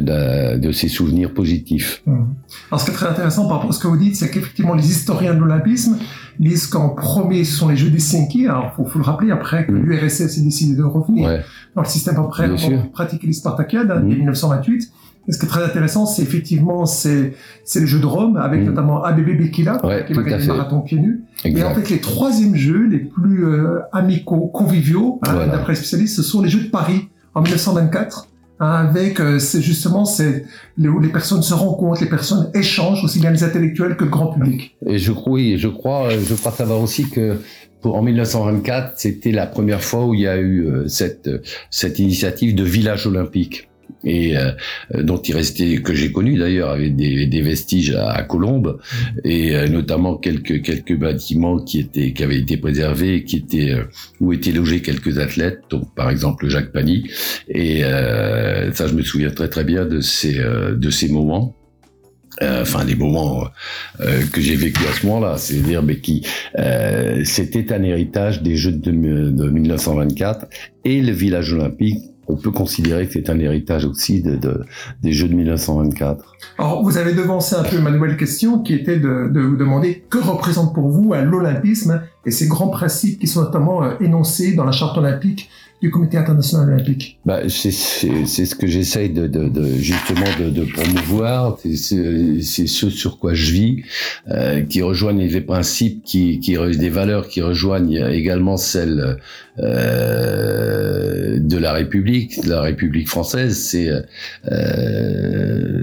de, 0.57 0.71
ses 0.71 0.87
souvenirs 0.87 1.33
positifs. 1.33 2.03
Mmh. 2.05 2.25
Alors, 2.69 2.79
ce 2.79 2.85
qui 2.85 2.91
est 2.91 2.93
très 2.93 3.07
intéressant 3.07 3.47
par 3.47 3.57
rapport 3.57 3.71
à 3.71 3.73
ce 3.73 3.79
que 3.79 3.87
vous 3.87 3.97
dites, 3.97 4.15
c'est 4.15 4.29
qu'effectivement, 4.29 4.75
les 4.75 4.87
historiens 4.91 5.33
de 5.33 5.39
l'Olympisme 5.39 5.97
disent 6.39 6.67
qu'en 6.67 6.89
premier, 6.89 7.43
ce 7.43 7.57
sont 7.57 7.69
les 7.69 7.75
Jeux 7.75 7.89
des 7.89 7.99
Cinq 7.99 8.29
Alors, 8.47 8.73
faut, 8.75 8.85
faut 8.85 8.99
le 8.99 9.05
rappeler, 9.05 9.31
après 9.31 9.65
que 9.65 9.71
mmh. 9.71 9.81
l'URSS 9.83 10.37
ait 10.37 10.41
décidé 10.41 10.75
de 10.75 10.83
revenir 10.83 11.43
dans 11.75 11.81
le 11.81 11.87
système 11.87 12.17
après, 12.17 12.49
pour 12.49 12.91
pratiquer 12.91 13.25
les 13.25 13.33
Spartakiades, 13.33 13.91
en 13.91 13.99
1928. 14.01 14.91
Ce 15.29 15.37
qui 15.37 15.45
est 15.45 15.49
très 15.49 15.63
intéressant, 15.63 16.05
c'est 16.05 16.21
effectivement 16.21 16.85
c'est 16.85 17.33
les 17.75 17.87
Jeux 17.87 17.99
de 17.99 18.05
Rome 18.05 18.37
avec 18.37 18.61
mm. 18.61 18.65
notamment 18.65 19.03
ABB 19.03 19.37
Bekila 19.37 19.77
qui 20.07 20.13
va 20.13 20.23
gagner 20.23 20.45
le 20.45 20.53
marathon 20.53 20.81
pieds 20.81 20.99
nus. 20.99 21.23
Et 21.43 21.63
en 21.63 21.73
fait, 21.75 21.89
les 21.89 21.99
troisièmes 21.99 22.55
Jeux 22.55 22.87
les 22.87 22.99
plus 22.99 23.45
euh, 23.45 23.79
amicaux, 23.91 24.47
conviviaux, 24.47 25.19
hein, 25.27 25.47
d'après 25.51 25.73
les 25.73 25.77
spécialistes, 25.77 26.15
ce 26.15 26.23
sont 26.23 26.41
les 26.41 26.49
Jeux 26.49 26.61
de 26.61 26.69
Paris 26.69 27.09
en 27.35 27.41
1924. 27.41 28.29
Hein, 28.59 28.87
avec 28.89 29.19
euh, 29.19 29.37
c'est 29.37 29.61
justement 29.61 30.03
c'est 30.03 30.45
où 30.79 30.99
les 30.99 31.09
personnes 31.09 31.43
se 31.43 31.53
rencontrent, 31.53 32.01
les 32.01 32.09
personnes 32.09 32.49
échangent 32.55 33.03
aussi 33.03 33.19
bien 33.19 33.29
les 33.29 33.43
intellectuels 33.43 33.95
que 33.95 34.03
le 34.03 34.09
grand 34.09 34.33
public. 34.33 34.75
Et 34.87 34.97
je 34.97 35.11
crois, 35.11 35.39
je 35.57 35.67
crois, 35.67 36.09
je 36.09 36.33
crois 36.33 36.51
savoir 36.51 36.81
aussi 36.81 37.07
que 37.07 37.37
pour, 37.81 37.95
en 37.95 38.01
1924, 38.01 38.93
c'était 38.95 39.31
la 39.31 39.45
première 39.45 39.83
fois 39.83 40.07
où 40.07 40.15
il 40.15 40.21
y 40.21 40.27
a 40.27 40.37
eu 40.37 40.65
euh, 40.65 40.87
cette 40.87 41.29
cette 41.69 41.99
initiative 41.99 42.55
de 42.55 42.63
village 42.63 43.05
olympique 43.05 43.69
et 44.07 44.37
euh, 44.37 44.51
dont 45.03 45.17
il 45.17 45.35
restait 45.35 45.77
que 45.77 45.93
j'ai 45.93 46.11
connu 46.11 46.37
d'ailleurs 46.37 46.69
avec 46.69 46.95
des, 46.95 47.27
des, 47.27 47.41
vestiges 47.41 47.91
à, 47.91 48.23
Colombes. 48.23 48.79
Et 49.23 49.55
euh, 49.55 49.67
notamment 49.67 50.15
quelques 50.15 50.61
quelques 50.63 50.97
bâtiments 50.97 51.59
qui 51.59 51.79
étaient 51.79 52.13
qui 52.13 52.23
avaient 52.23 52.39
été 52.39 52.57
préservés 52.57 53.23
qui 53.23 53.37
étaient 53.37 53.71
euh, 53.71 53.83
où 54.21 54.33
étaient 54.33 54.51
logés 54.51 54.81
quelques 54.81 55.19
athlètes 55.19 55.61
donc 55.69 55.93
par 55.93 56.09
exemple 56.09 56.47
Jacques 56.47 56.71
Pani 56.71 57.09
et 57.49 57.81
ça 57.81 58.87
je 58.87 58.93
me 58.93 59.01
souviens 59.01 59.29
très 59.29 59.49
très 59.49 59.63
bien 59.63 59.85
de 59.85 59.99
ces 59.99 60.33
de 60.35 60.89
ces 60.89 61.09
moments. 61.09 61.55
Enfin 62.41 62.85
des 62.85 62.95
moments 62.95 63.47
que 63.99 64.41
j'ai 64.41 64.55
vécu 64.55 64.81
à 64.87 64.93
ce 64.93 65.05
moment-là, 65.07 65.37
c'est-à-dire 65.37 65.81
mais 65.83 65.99
qui 65.99 66.25
c'était 67.23 67.73
un 67.73 67.83
héritage 67.83 68.41
des 68.41 68.55
Jeux 68.55 68.73
de, 68.73 68.91
de 68.91 69.49
1924 69.49 70.45
et 70.85 71.01
le 71.01 71.11
village 71.11 71.53
olympique 71.53 71.99
on 72.27 72.35
peut 72.35 72.51
considérer 72.51 73.07
que 73.07 73.13
c'est 73.13 73.29
un 73.29 73.39
héritage 73.39 73.85
aussi 73.85 74.21
de, 74.21 74.37
des 75.01 75.13
Jeux 75.13 75.27
de 75.27 75.33
1924. 75.33 76.35
Alors, 76.57 76.83
vous 76.83 76.97
avez 76.97 77.13
devancé 77.13 77.55
un 77.55 77.63
peu 77.63 77.79
ma 77.79 77.91
nouvelle 77.91 78.17
question 78.17 78.59
qui 78.59 78.73
était 78.73 78.99
de, 78.99 79.29
de 79.31 79.39
vous 79.41 79.55
demander 79.55 80.03
que 80.09 80.17
représente 80.17 80.73
pour 80.73 80.89
vous 80.89 81.13
l'olympisme 81.13 82.01
et 82.27 82.31
ces 82.31 82.47
grands 82.47 82.67
principes 82.67 83.19
qui 83.19 83.27
sont 83.27 83.41
notamment 83.41 83.83
euh, 83.83 83.93
énoncés 84.01 84.53
dans 84.53 84.65
la 84.65 84.73
charte 84.73 84.97
olympique 84.97 85.49
du 85.81 85.91
Comité 85.91 86.17
international 86.17 86.73
olympique 86.73 87.19
bah, 87.23 87.41
C'est 87.49 87.71
ce 87.71 88.55
que 88.55 88.65
j'essaye 88.65 89.11
de, 89.11 89.27
de, 89.27 89.47
de, 89.47 89.75
justement 89.75 90.25
de, 90.39 90.49
de 90.49 90.63
promouvoir, 90.63 91.57
c'est 91.63 91.75
ce 91.75 92.89
sur 92.89 93.19
quoi 93.19 93.35
je 93.35 93.51
vis, 93.51 93.83
euh, 94.29 94.61
qui 94.63 94.81
rejoignent 94.81 95.27
les 95.27 95.41
principes, 95.41 96.03
qui, 96.03 96.39
qui 96.39 96.57
des 96.57 96.89
valeurs 96.89 97.27
qui 97.27 97.43
rejoignent 97.43 98.07
également 98.11 98.57
celles 98.57 99.19
euh, 99.59 101.39
de 101.39 101.57
la 101.57 101.73
République, 101.73 102.43
de 102.43 102.49
la 102.49 102.61
République 102.61 103.09
française. 103.09 103.57
C'est 103.57 103.89
euh, 104.51 105.81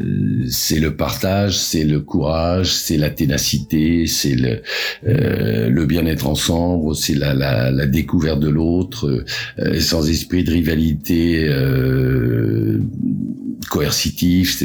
c'est 0.48 0.78
le 0.78 0.94
partage, 0.94 1.58
c'est 1.58 1.82
le 1.82 2.00
courage, 2.00 2.72
c'est 2.72 2.96
la 2.96 3.10
ténacité, 3.10 4.06
c'est 4.06 4.36
le 4.36 4.62
euh, 5.08 5.68
le 5.68 5.86
bien-être 5.86 6.28
ensemble, 6.34 6.94
c'est 6.94 7.14
la, 7.14 7.34
la, 7.34 7.70
la 7.70 7.86
découverte 7.86 8.40
de 8.40 8.48
l'autre. 8.48 9.24
Euh, 9.58 9.80
sans 9.80 10.08
esprit 10.08 10.44
de 10.44 10.50
rivalité 10.50 11.46
euh, 11.48 12.80
coercitif. 13.70 14.62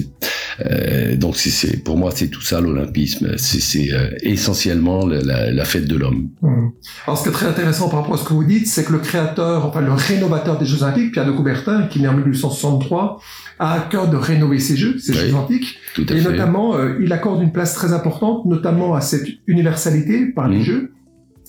Euh, 0.66 1.16
donc 1.16 1.38
c'est 1.38 1.84
pour 1.84 1.98
moi 1.98 2.12
c'est 2.14 2.28
tout 2.28 2.42
ça 2.42 2.60
l'olympisme. 2.60 3.38
C'est 3.38 3.94
euh, 3.94 4.10
essentiellement 4.22 5.06
la, 5.06 5.52
la, 5.52 5.66
fête 5.66 5.86
de 5.86 5.96
l'homme. 5.96 6.30
Mmh. 6.42 6.70
Alors 7.06 7.18
ce 7.18 7.24
qui 7.24 7.30
est 7.30 7.34
très 7.34 7.48
intéressant 7.48 7.90
par 7.90 8.02
rapport 8.02 8.16
à 8.16 8.18
ce 8.18 8.26
que 8.26 8.34
vous 8.34 8.44
dites, 8.44 8.68
c'est 8.68 8.84
que 8.84 8.92
le 8.92 9.00
créateur, 9.00 9.66
enfin 9.66 9.82
le 9.82 9.94
rénovateur 9.94 10.58
des 10.58 10.66
Jeux 10.66 10.84
Olympiques, 10.84 11.14
Pierre 11.14 11.26
de 11.26 11.32
Coubertin, 11.32 11.84
qui 11.84 12.00
est 12.00 12.02
né 12.02 12.08
en 12.08 12.14
1863, 12.14 13.20
a 13.60 13.74
à 13.74 13.80
cœur 13.82 14.10
de 14.10 14.18
rénover 14.18 14.60
ces 14.60 14.76
Jeux, 14.76 14.98
ces 15.00 15.14
Jeux 15.14 15.34
Antiques, 15.34 15.78
et 15.98 16.22
notamment 16.22 16.76
euh, 16.76 16.98
il 17.02 17.12
accorde 17.14 17.42
une 17.42 17.52
place 17.52 17.74
très 17.74 17.94
importante, 17.94 18.46
notamment 18.46 18.96
à 18.96 19.02
cette 19.02 19.28
universalité 19.48 20.26
par 20.26 20.48
les 20.48 20.60
mmh. 20.60 20.64
Jeux 20.64 20.92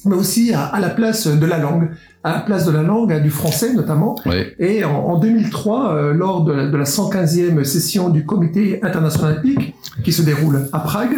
mais 0.04 0.16
aussi 0.16 0.52
à, 0.52 0.64
à, 0.64 0.80
la 0.80 0.90
place 0.90 1.26
de 1.26 1.46
la 1.46 1.58
langue, 1.58 1.90
à 2.24 2.32
la 2.32 2.40
place 2.40 2.64
de 2.66 2.70
la 2.70 2.82
langue, 2.82 3.22
du 3.22 3.30
français 3.30 3.72
notamment. 3.72 4.16
Et 4.58 4.84
en, 4.84 4.90
en 4.90 5.18
2003, 5.18 5.94
euh, 5.94 6.12
lors 6.12 6.44
de 6.44 6.52
la, 6.52 6.66
de 6.66 6.76
la 6.76 6.84
115e 6.84 7.64
session 7.64 8.08
du 8.08 8.24
Comité 8.24 8.80
international 8.82 9.32
olympique, 9.32 9.74
qui 10.04 10.12
se 10.12 10.22
déroule 10.22 10.68
à 10.72 10.80
Prague, 10.80 11.16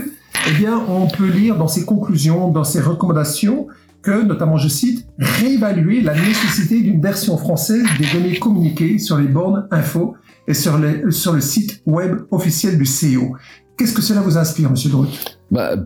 eh 0.49 0.53
bien, 0.53 0.83
on 0.89 1.07
peut 1.07 1.29
lire 1.29 1.57
dans 1.57 1.69
ses 1.69 1.85
conclusions, 1.85 2.51
dans 2.51 2.65
ses 2.65 2.81
recommandations, 2.81 3.69
que, 4.03 4.23
notamment, 4.23 4.57
je 4.57 4.69
cite, 4.69 5.07
réévaluer 5.19 6.01
la 6.01 6.15
nécessité 6.15 6.81
d'une 6.81 7.01
version 7.01 7.37
française 7.37 7.85
des 7.99 8.07
données 8.13 8.39
communiquées 8.39 8.99
sur 8.99 9.19
les 9.19 9.29
bornes 9.29 9.69
info 9.71 10.17
et 10.49 10.55
sur, 10.55 10.79
les, 10.79 11.11
sur 11.13 11.33
le 11.33 11.41
site 11.41 11.83
web 11.87 12.23
officiel 12.33 12.77
du 12.77 12.85
CEO. 12.85 13.37
Qu'est-ce 13.79 13.95
que 13.95 14.03
cela 14.03 14.21
vous 14.21 14.37
inspire, 14.37 14.71
Monsieur 14.71 14.91
Druck 14.91 15.09
bah, 15.51 15.77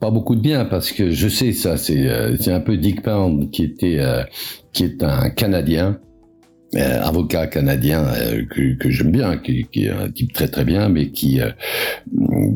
pas 0.00 0.10
beaucoup 0.10 0.36
de 0.36 0.40
bien 0.40 0.64
parce 0.64 0.92
que 0.92 1.10
je 1.10 1.28
sais 1.28 1.52
ça 1.52 1.76
c'est 1.76 2.06
euh, 2.08 2.36
un 2.46 2.60
peu 2.60 2.76
Dick 2.76 3.02
Pound 3.02 3.50
qui 3.50 3.64
était 3.64 3.98
euh, 3.98 4.22
qui 4.72 4.84
est 4.84 5.02
un 5.02 5.30
Canadien 5.30 5.98
euh, 6.74 7.00
avocat 7.02 7.46
canadien 7.46 8.04
que, 8.50 8.74
que 8.74 8.90
j'aime 8.90 9.12
bien 9.12 9.38
qui, 9.38 9.68
qui, 9.70 9.86
est 9.86 9.90
un 9.90 10.10
type 10.10 10.32
très 10.32 10.48
très 10.48 10.64
bien 10.64 10.88
mais 10.88 11.10
qui 11.10 11.40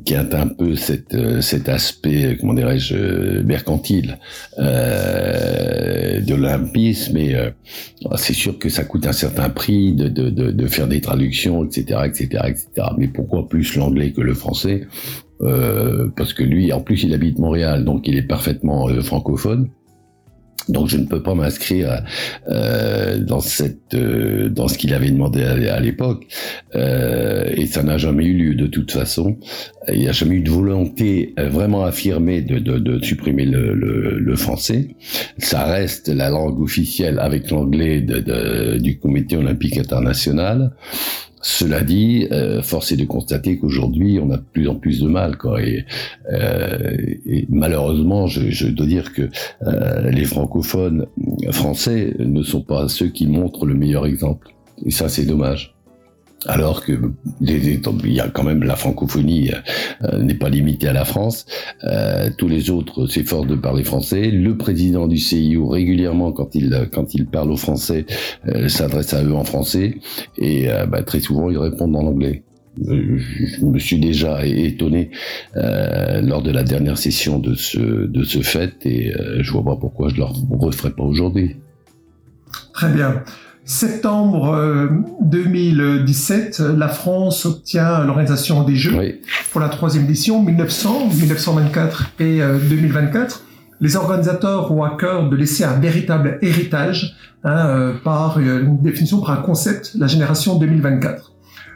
qui 0.04 0.14
a 0.16 0.26
un 0.32 0.48
peu 0.48 0.74
cette 0.74 1.16
cet 1.40 1.68
aspect 1.68 2.36
comment 2.38 2.52
dirais-je 2.52 3.40
mercantile 3.42 4.18
de 4.58 6.34
l'olympisme 6.34 7.16
et 7.16 7.36
c'est 8.16 8.34
sûr 8.34 8.58
que 8.58 8.68
ça 8.68 8.82
coûte 8.82 9.06
un 9.06 9.12
certain 9.12 9.48
prix 9.48 9.92
de, 9.94 10.08
de, 10.08 10.28
de, 10.28 10.50
de 10.50 10.66
faire 10.66 10.88
des 10.88 11.00
traductions 11.00 11.64
etc 11.64 12.00
etc 12.04 12.24
etc 12.48 12.88
mais 12.98 13.06
pourquoi 13.06 13.48
plus 13.48 13.76
l'anglais 13.76 14.10
que 14.10 14.22
le 14.22 14.34
français? 14.34 14.88
Euh, 15.42 16.08
parce 16.16 16.32
que 16.32 16.42
lui, 16.42 16.72
en 16.72 16.80
plus, 16.80 17.02
il 17.02 17.14
habite 17.14 17.38
Montréal, 17.38 17.84
donc 17.84 18.06
il 18.06 18.16
est 18.16 18.22
parfaitement 18.22 18.88
euh, 18.88 19.02
francophone. 19.02 19.70
Donc 20.68 20.88
je 20.88 20.96
ne 20.96 21.06
peux 21.06 21.22
pas 21.22 21.34
m'inscrire 21.34 22.04
euh, 22.48 23.18
dans 23.18 23.40
cette 23.40 23.94
euh, 23.94 24.48
dans 24.48 24.68
ce 24.68 24.78
qu'il 24.78 24.94
avait 24.94 25.10
demandé 25.10 25.42
à, 25.42 25.80
l'époque 25.80 26.26
euh, 26.74 27.50
et 27.54 27.66
ça 27.66 27.82
n'a 27.82 27.98
jamais 27.98 28.24
eu 28.24 28.34
lieu 28.34 28.54
de 28.54 28.66
toute 28.66 28.92
façon. 28.92 29.38
Il 29.88 29.98
n'y 29.98 30.08
a 30.08 30.12
jamais 30.12 30.36
eu 30.36 30.42
de 30.42 30.50
volonté 30.50 31.34
vraiment 31.38 31.84
affirmée 31.84 32.42
de, 32.42 32.58
de, 32.58 32.78
de 32.78 33.02
supprimer 33.02 33.46
le, 33.46 33.74
le, 33.74 34.18
le, 34.18 34.36
français. 34.36 34.94
Ça 35.38 35.64
reste 35.64 36.08
la 36.08 36.28
langue 36.28 36.60
officielle 36.60 37.18
avec 37.18 37.50
l'anglais 37.50 38.00
du 38.78 38.98
Comité 38.98 39.36
olympique 39.36 39.78
international. 39.78 40.72
Cela 41.42 41.80
dit, 41.80 42.26
euh, 42.32 42.60
force 42.62 42.92
est 42.92 42.96
de 42.96 43.04
constater 43.04 43.58
qu'aujourd'hui, 43.58 44.18
on 44.22 44.30
a 44.30 44.36
de 44.36 44.42
plus 44.42 44.68
en 44.68 44.74
plus 44.74 45.00
de 45.00 45.08
mal. 45.08 45.38
Quoi, 45.38 45.62
et, 45.62 45.84
euh, 46.32 46.96
malheureusement, 47.48 48.26
je, 48.26 48.50
je, 48.50 48.66
dois 48.66 48.86
dire 48.86 49.12
que 49.12 49.30
euh, 49.62 50.10
les 50.10 50.24
francophones 50.24 51.06
français 51.50 52.14
ne 52.18 52.42
sont 52.42 52.62
pas 52.62 52.88
ceux 52.88 53.08
qui 53.08 53.26
montrent 53.26 53.64
le 53.64 53.74
meilleur 53.74 54.06
exemple. 54.06 54.48
Et 54.84 54.90
ça, 54.90 55.08
c'est 55.08 55.24
dommage 55.24 55.74
alors 56.46 56.84
que 56.84 56.92
il 57.40 58.12
y 58.12 58.20
a 58.20 58.28
quand 58.28 58.42
même 58.42 58.62
la 58.62 58.76
francophonie 58.76 59.50
euh, 60.02 60.18
n'est 60.18 60.34
pas 60.34 60.48
limitée 60.48 60.88
à 60.88 60.92
la 60.92 61.04
France. 61.04 61.46
Euh, 61.84 62.30
tous 62.36 62.48
les 62.48 62.70
autres 62.70 63.06
s'efforcent 63.06 63.46
de 63.46 63.56
parler 63.56 63.84
français. 63.84 64.30
Le 64.30 64.56
président 64.56 65.06
du 65.06 65.18
CIO 65.18 65.68
régulièrement 65.68 66.32
quand 66.32 66.54
il 66.54 66.88
quand 66.92 67.14
il 67.14 67.26
parle 67.26 67.50
aux 67.50 67.56
Français 67.56 68.06
euh, 68.48 68.68
s'adresse 68.68 69.12
à 69.12 69.22
eux 69.22 69.34
en 69.34 69.44
français 69.44 69.98
et 70.38 70.68
bah, 70.88 71.02
très 71.02 71.20
souvent 71.20 71.50
ils 71.50 71.58
répondent 71.58 71.96
en 71.96 72.06
anglais. 72.06 72.42
Je 72.82 73.64
me 73.64 73.78
suis 73.78 73.98
déjà 73.98 74.46
étonné 74.46 75.10
lors 75.54 76.40
de 76.40 76.50
la 76.50 76.62
dernière 76.62 76.96
session 76.96 77.38
de 77.38 77.54
ce 77.54 78.06
de 78.06 78.24
ce 78.24 78.40
fait 78.40 78.86
et 78.86 79.12
je 79.40 79.52
vois 79.52 79.64
pas 79.64 79.76
pourquoi 79.76 80.08
je 80.08 80.16
leur 80.16 80.32
referai 80.50 80.90
pas 80.90 81.02
aujourd'hui. 81.02 81.56
Très 82.72 82.90
bien. 82.92 83.22
Septembre 83.70 84.90
2017, 85.22 86.58
euh, 86.58 86.76
la 86.76 86.88
France 86.88 87.46
obtient 87.46 88.02
l'organisation 88.02 88.64
des 88.64 88.74
Jeux 88.74 89.20
pour 89.52 89.60
la 89.60 89.68
troisième 89.68 90.06
édition, 90.06 90.42
1900, 90.42 91.10
1924 91.14 92.10
et 92.18 92.40
2024. 92.68 93.36
Euh, 93.36 93.46
Les 93.80 93.94
organisateurs 93.94 94.72
ont 94.72 94.82
à 94.82 94.96
cœur 94.96 95.30
de 95.30 95.36
laisser 95.36 95.62
un 95.62 95.78
véritable 95.78 96.40
héritage 96.42 97.14
hein, 97.44 97.68
euh, 97.68 97.92
par 98.02 98.40
une 98.40 98.82
définition, 98.82 99.20
par 99.20 99.38
un 99.38 99.42
concept, 99.42 99.92
la 99.96 100.08
génération 100.08 100.58
2024. 100.58 101.32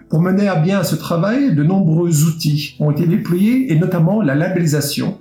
Pour 0.08 0.20
mener 0.20 0.48
à 0.48 0.56
bien 0.56 0.82
ce 0.82 0.96
travail, 0.96 1.54
de 1.54 1.62
nombreux 1.62 2.24
outils 2.24 2.74
ont 2.80 2.90
été 2.90 3.06
déployés 3.06 3.72
et 3.72 3.78
notamment 3.78 4.20
la 4.20 4.34
labellisation 4.34 5.18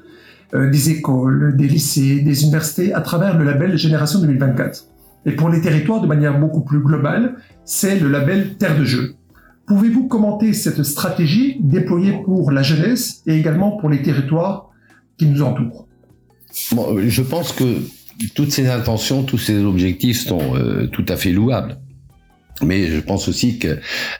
des 0.55 0.89
écoles, 0.89 1.55
des 1.55 1.67
lycées, 1.67 2.21
des 2.21 2.43
universités 2.43 2.93
à 2.93 3.01
travers 3.01 3.37
le 3.37 3.43
label 3.43 3.77
Génération 3.77 4.19
2024. 4.19 4.85
Et 5.25 5.31
pour 5.31 5.49
les 5.49 5.61
territoires, 5.61 6.01
de 6.01 6.07
manière 6.07 6.39
beaucoup 6.39 6.61
plus 6.61 6.79
globale, 6.79 7.35
c'est 7.65 7.99
le 7.99 8.09
label 8.09 8.55
Terre 8.57 8.77
de 8.77 8.85
Jeu. 8.85 9.15
Pouvez-vous 9.67 10.07
commenter 10.07 10.51
cette 10.53 10.83
stratégie 10.83 11.57
déployée 11.61 12.19
pour 12.25 12.51
la 12.51 12.63
jeunesse 12.63 13.21
et 13.25 13.37
également 13.37 13.77
pour 13.77 13.89
les 13.89 14.01
territoires 14.01 14.69
qui 15.17 15.25
nous 15.25 15.41
entourent? 15.41 15.87
Bon, 16.73 16.99
Je 17.07 17.21
pense 17.21 17.53
que 17.53 17.77
toutes 18.35 18.51
ces 18.51 18.67
intentions, 18.67 19.23
tous 19.23 19.37
ces 19.37 19.57
objectifs 19.63 20.19
sont 20.19 20.55
euh, 20.55 20.87
tout 20.87 21.05
à 21.07 21.15
fait 21.15 21.31
louables. 21.31 21.77
Mais 22.61 22.87
je 22.87 22.99
pense 22.99 23.27
aussi 23.27 23.57
que 23.57 23.79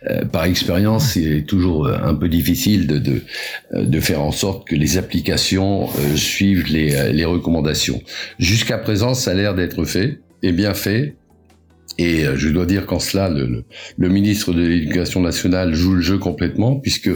euh, 0.09 0.25
par 0.25 0.45
expérience, 0.45 1.15
il 1.15 1.31
est 1.31 1.47
toujours 1.47 1.85
euh, 1.85 1.97
un 2.03 2.15
peu 2.15 2.29
difficile 2.29 2.87
de, 2.87 2.97
de, 2.97 3.21
de 3.73 3.99
faire 3.99 4.21
en 4.21 4.31
sorte 4.31 4.67
que 4.67 4.75
les 4.75 4.97
applications 4.97 5.87
suivent 6.15 6.67
les, 6.67 7.13
les 7.13 7.25
recommandations. 7.25 8.01
Jusqu'à 8.39 8.77
présent, 8.77 9.13
ça 9.13 9.31
a 9.31 9.33
l'air 9.33 9.53
d'être 9.53 9.83
fait 9.85 10.21
est 10.43 10.51
bien 10.51 10.73
fait. 10.73 11.15
Et 11.97 12.25
euh, 12.25 12.35
je 12.35 12.49
dois 12.49 12.65
dire 12.65 12.85
qu'en 12.85 12.99
cela, 12.99 13.29
le, 13.29 13.63
le, 13.97 14.09
ministre 14.09 14.53
de 14.53 14.65
l'Éducation 14.65 15.21
nationale 15.21 15.73
joue 15.73 15.93
le 15.93 16.01
jeu 16.01 16.17
complètement, 16.17 16.75
puisque 16.75 17.11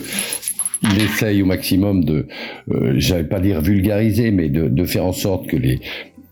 il 0.83 1.01
essaye 1.01 1.41
au 1.41 1.45
maximum 1.45 2.03
de, 2.03 2.27
euh, 2.71 2.93
j'allais 2.97 3.23
pas 3.23 3.39
dire 3.39 3.61
vulgariser, 3.61 4.31
mais 4.31 4.49
de, 4.49 4.67
de, 4.67 4.85
faire 4.85 5.05
en 5.05 5.13
sorte 5.13 5.47
que 5.47 5.57
les, 5.57 5.79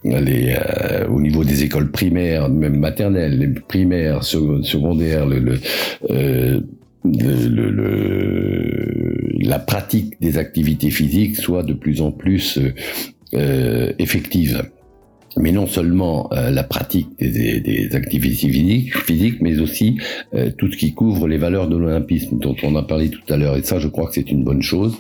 les 0.03 0.55
euh, 0.55 1.07
au 1.07 1.19
niveau 1.21 1.43
des 1.43 1.63
écoles 1.63 1.91
primaires, 1.91 2.49
même 2.49 2.77
maternelles, 2.77 3.39
les 3.39 3.47
primaires, 3.47 4.23
secondaires, 4.23 5.25
le, 5.25 5.39
le, 5.39 5.59
euh, 6.11 6.59
le, 7.03 7.69
le, 7.69 9.29
la 9.39 9.59
pratique 9.59 10.19
des 10.21 10.37
activités 10.37 10.91
physiques 10.91 11.37
soit 11.37 11.63
de 11.63 11.73
plus 11.73 12.01
en 12.01 12.11
plus 12.11 12.59
euh, 13.33 13.91
effective. 13.99 14.69
Mais 15.37 15.51
non 15.51 15.67
seulement 15.67 16.29
euh, 16.33 16.49
la 16.49 16.63
pratique 16.63 17.09
des, 17.19 17.59
des, 17.59 17.95
activités 17.95 18.49
physiques, 18.49 18.97
physiques, 18.97 19.41
mais 19.41 19.59
aussi 19.59 19.97
euh, 20.33 20.49
tout 20.57 20.71
ce 20.71 20.77
qui 20.77 20.93
couvre 20.93 21.27
les 21.27 21.37
valeurs 21.37 21.67
de 21.67 21.75
l'olympisme 21.75 22.37
dont 22.39 22.55
on 22.63 22.75
a 22.75 22.83
parlé 22.83 23.09
tout 23.09 23.21
à 23.29 23.37
l'heure. 23.37 23.57
Et 23.57 23.63
ça, 23.63 23.79
je 23.79 23.87
crois 23.87 24.07
que 24.07 24.13
c'est 24.13 24.31
une 24.31 24.43
bonne 24.43 24.61
chose. 24.61 24.95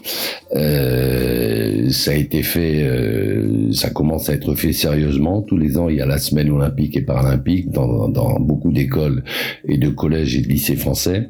Euh, 0.55 1.89
ça 1.89 2.11
a 2.11 2.15
été 2.15 2.43
fait, 2.43 2.83
euh, 2.83 3.71
ça 3.71 3.89
commence 3.89 4.29
à 4.29 4.33
être 4.33 4.55
fait 4.55 4.73
sérieusement. 4.73 5.41
Tous 5.41 5.57
les 5.57 5.77
ans, 5.77 5.89
il 5.89 5.97
y 5.97 6.01
a 6.01 6.05
la 6.05 6.17
semaine 6.17 6.49
olympique 6.49 6.97
et 6.97 7.01
paralympique 7.01 7.69
dans, 7.71 8.09
dans 8.09 8.39
beaucoup 8.39 8.71
d'écoles 8.71 9.23
et 9.67 9.77
de 9.77 9.89
collèges 9.89 10.35
et 10.35 10.41
de 10.41 10.47
lycées 10.47 10.75
français. 10.75 11.29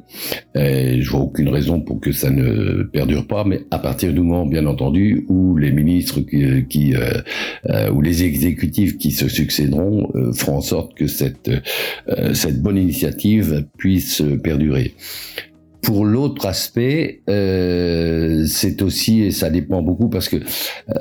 Euh, 0.56 0.98
je 1.00 1.10
vois 1.10 1.22
aucune 1.22 1.50
raison 1.50 1.82
pour 1.82 2.00
que 2.00 2.12
ça 2.12 2.30
ne 2.30 2.84
perdure 2.84 3.28
pas, 3.28 3.44
mais 3.46 3.62
à 3.72 3.80
partir 3.80 4.14
du 4.14 4.20
moment, 4.20 4.46
bien 4.46 4.66
entendu, 4.66 5.26
où 5.30 5.58
les 5.58 5.72
ministres 5.72 6.22
qui, 6.22 6.66
qui 6.68 6.94
ou 7.92 8.02
les 8.02 8.24
exécutifs 8.24 8.95
qui 8.98 9.12
se 9.12 9.28
succéderont 9.28 10.12
euh, 10.16 10.34
feront 10.34 10.58
en 10.58 10.62
sorte 10.62 10.96
que 10.96 11.08
cette, 11.08 11.50
euh, 12.10 12.34
cette 12.34 12.62
bonne 12.62 12.78
initiative 12.78 13.66
puisse 13.78 14.22
perdurer. 14.44 14.96
Pour 15.86 16.04
l'autre 16.04 16.48
aspect, 16.48 17.22
euh, 17.30 18.46
c'est 18.48 18.82
aussi, 18.82 19.22
et 19.22 19.32
ça 19.32 19.52
dépend 19.52 19.84
beaucoup 19.84 20.10
parce 20.10 20.30
que 20.30 20.38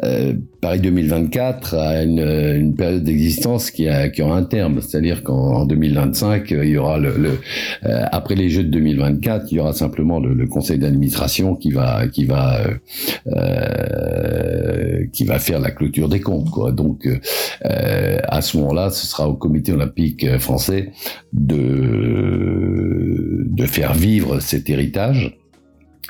euh, 0.04 0.34
Paris 0.60 0.80
2024 0.80 1.74
a 1.74 2.02
une, 2.02 2.20
une 2.20 2.74
période 2.74 3.02
d'existence 3.02 3.70
qui, 3.70 3.88
a, 3.88 4.08
qui 4.10 4.20
aura 4.22 4.36
un 4.36 4.44
terme, 4.44 4.80
c'est-à-dire 4.82 5.22
qu'en 5.22 5.64
2025, 5.64 6.50
il 6.50 6.68
y 6.68 6.76
aura 6.76 6.98
le, 6.98 7.14
le 7.16 7.38
euh, 7.84 8.04
après 8.12 8.34
les 8.34 8.50
Jeux 8.50 8.64
de 8.64 8.70
2024, 8.70 9.46
il 9.50 9.56
y 9.56 9.60
aura 9.60 9.72
simplement 9.72 10.20
le, 10.20 10.34
le 10.34 10.46
conseil 10.46 10.78
d'administration 10.78 11.54
qui 11.54 11.70
va 11.70 12.06
qui 12.08 12.24
va 12.24 12.60
euh, 13.26 15.04
qui 15.12 15.24
va 15.24 15.38
faire 15.38 15.60
la 15.60 15.70
clôture 15.70 16.08
des 16.08 16.20
comptes, 16.20 16.50
quoi. 16.50 16.72
Donc 16.72 17.06
euh, 17.06 18.18
à 18.24 18.42
ce 18.42 18.56
moment-là, 18.58 18.90
ce 18.90 19.06
sera 19.06 19.28
au 19.28 19.34
Comité 19.34 19.72
olympique 19.72 20.38
français 20.38 20.92
de 21.32 22.24
de 23.46 23.66
faire 23.66 23.94
vivre 23.94 24.40
cette 24.40 24.68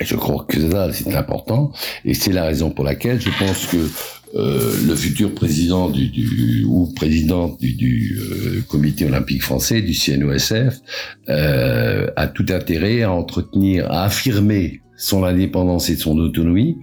je 0.01 0.17
crois 0.17 0.45
que 0.49 0.59
c'est 0.93 1.15
important. 1.15 1.73
Et 2.05 2.15
c'est 2.15 2.33
la 2.33 2.45
raison 2.45 2.71
pour 2.71 2.85
laquelle 2.85 3.21
je 3.21 3.31
pense 3.39 3.67
que 3.67 3.89
euh, 4.37 4.75
le 4.87 4.97
futur 4.97 5.33
président 5.33 5.89
du, 5.89 6.09
du 6.09 6.65
ou 6.65 6.93
présidente 6.93 7.61
du, 7.61 7.75
du 7.75 8.19
euh, 8.19 8.63
comité 8.69 9.07
olympique 9.07 9.43
français, 9.43 9.81
du 9.81 9.95
CNOSF, 9.95 10.81
euh, 11.29 12.09
a 12.17 12.27
tout 12.27 12.47
intérêt 12.49 13.03
à 13.03 13.13
entretenir, 13.13 13.91
à 13.93 14.05
affirmer 14.05 14.81
son 14.97 15.23
indépendance 15.23 15.89
et 15.89 15.97
son 15.97 16.19
autonomie 16.19 16.77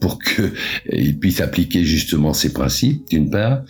pour 0.00 0.18
qu'il 0.18 1.18
puisse 1.18 1.40
appliquer 1.40 1.84
justement 1.84 2.32
ces 2.32 2.52
principes, 2.52 3.08
d'une 3.08 3.30
part, 3.30 3.62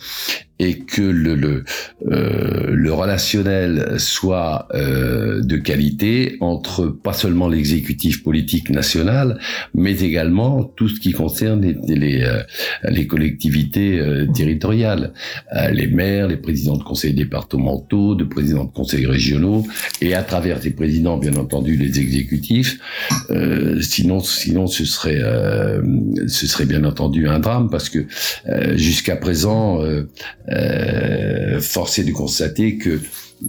et 0.61 0.77
que 0.77 1.01
le, 1.01 1.33
le, 1.33 1.63
euh, 2.11 2.69
le 2.71 2.93
relationnel 2.93 3.99
soit 3.99 4.67
euh, 4.75 5.41
de 5.41 5.57
qualité 5.57 6.37
entre 6.39 6.85
pas 6.85 7.13
seulement 7.13 7.47
l'exécutif 7.47 8.23
politique 8.23 8.69
national, 8.69 9.39
mais 9.73 9.99
également 10.01 10.63
tout 10.63 10.87
ce 10.87 10.99
qui 10.99 11.13
concerne 11.13 11.61
les, 11.61 11.95
les, 11.95 12.23
euh, 12.23 12.43
les 12.83 13.07
collectivités 13.07 13.99
euh, 13.99 14.27
territoriales, 14.27 15.13
euh, 15.55 15.71
les 15.71 15.87
maires, 15.87 16.27
les 16.27 16.37
présidents 16.37 16.77
de 16.77 16.83
conseils 16.83 17.15
départementaux, 17.15 18.13
de 18.13 18.23
présidents 18.23 18.65
de 18.65 18.71
conseils 18.71 19.07
régionaux, 19.07 19.65
et 19.99 20.13
à 20.13 20.21
travers 20.21 20.61
ces 20.61 20.71
présidents, 20.71 21.17
bien 21.17 21.35
entendu, 21.37 21.75
les 21.75 21.99
exécutifs. 21.99 22.79
sinon, 23.81 24.19
sinon, 24.19 24.67
ce 24.67 24.85
serait, 24.85 25.21
ce 26.27 26.47
serait 26.47 26.65
bien 26.65 26.83
entendu 26.83 27.27
un 27.27 27.39
drame 27.39 27.69
parce 27.69 27.89
que 27.89 28.05
jusqu'à 28.75 29.15
présent, 29.15 29.79
euh, 30.51 31.59
de 31.59 32.11
constater 32.11 32.77
que 32.77 32.99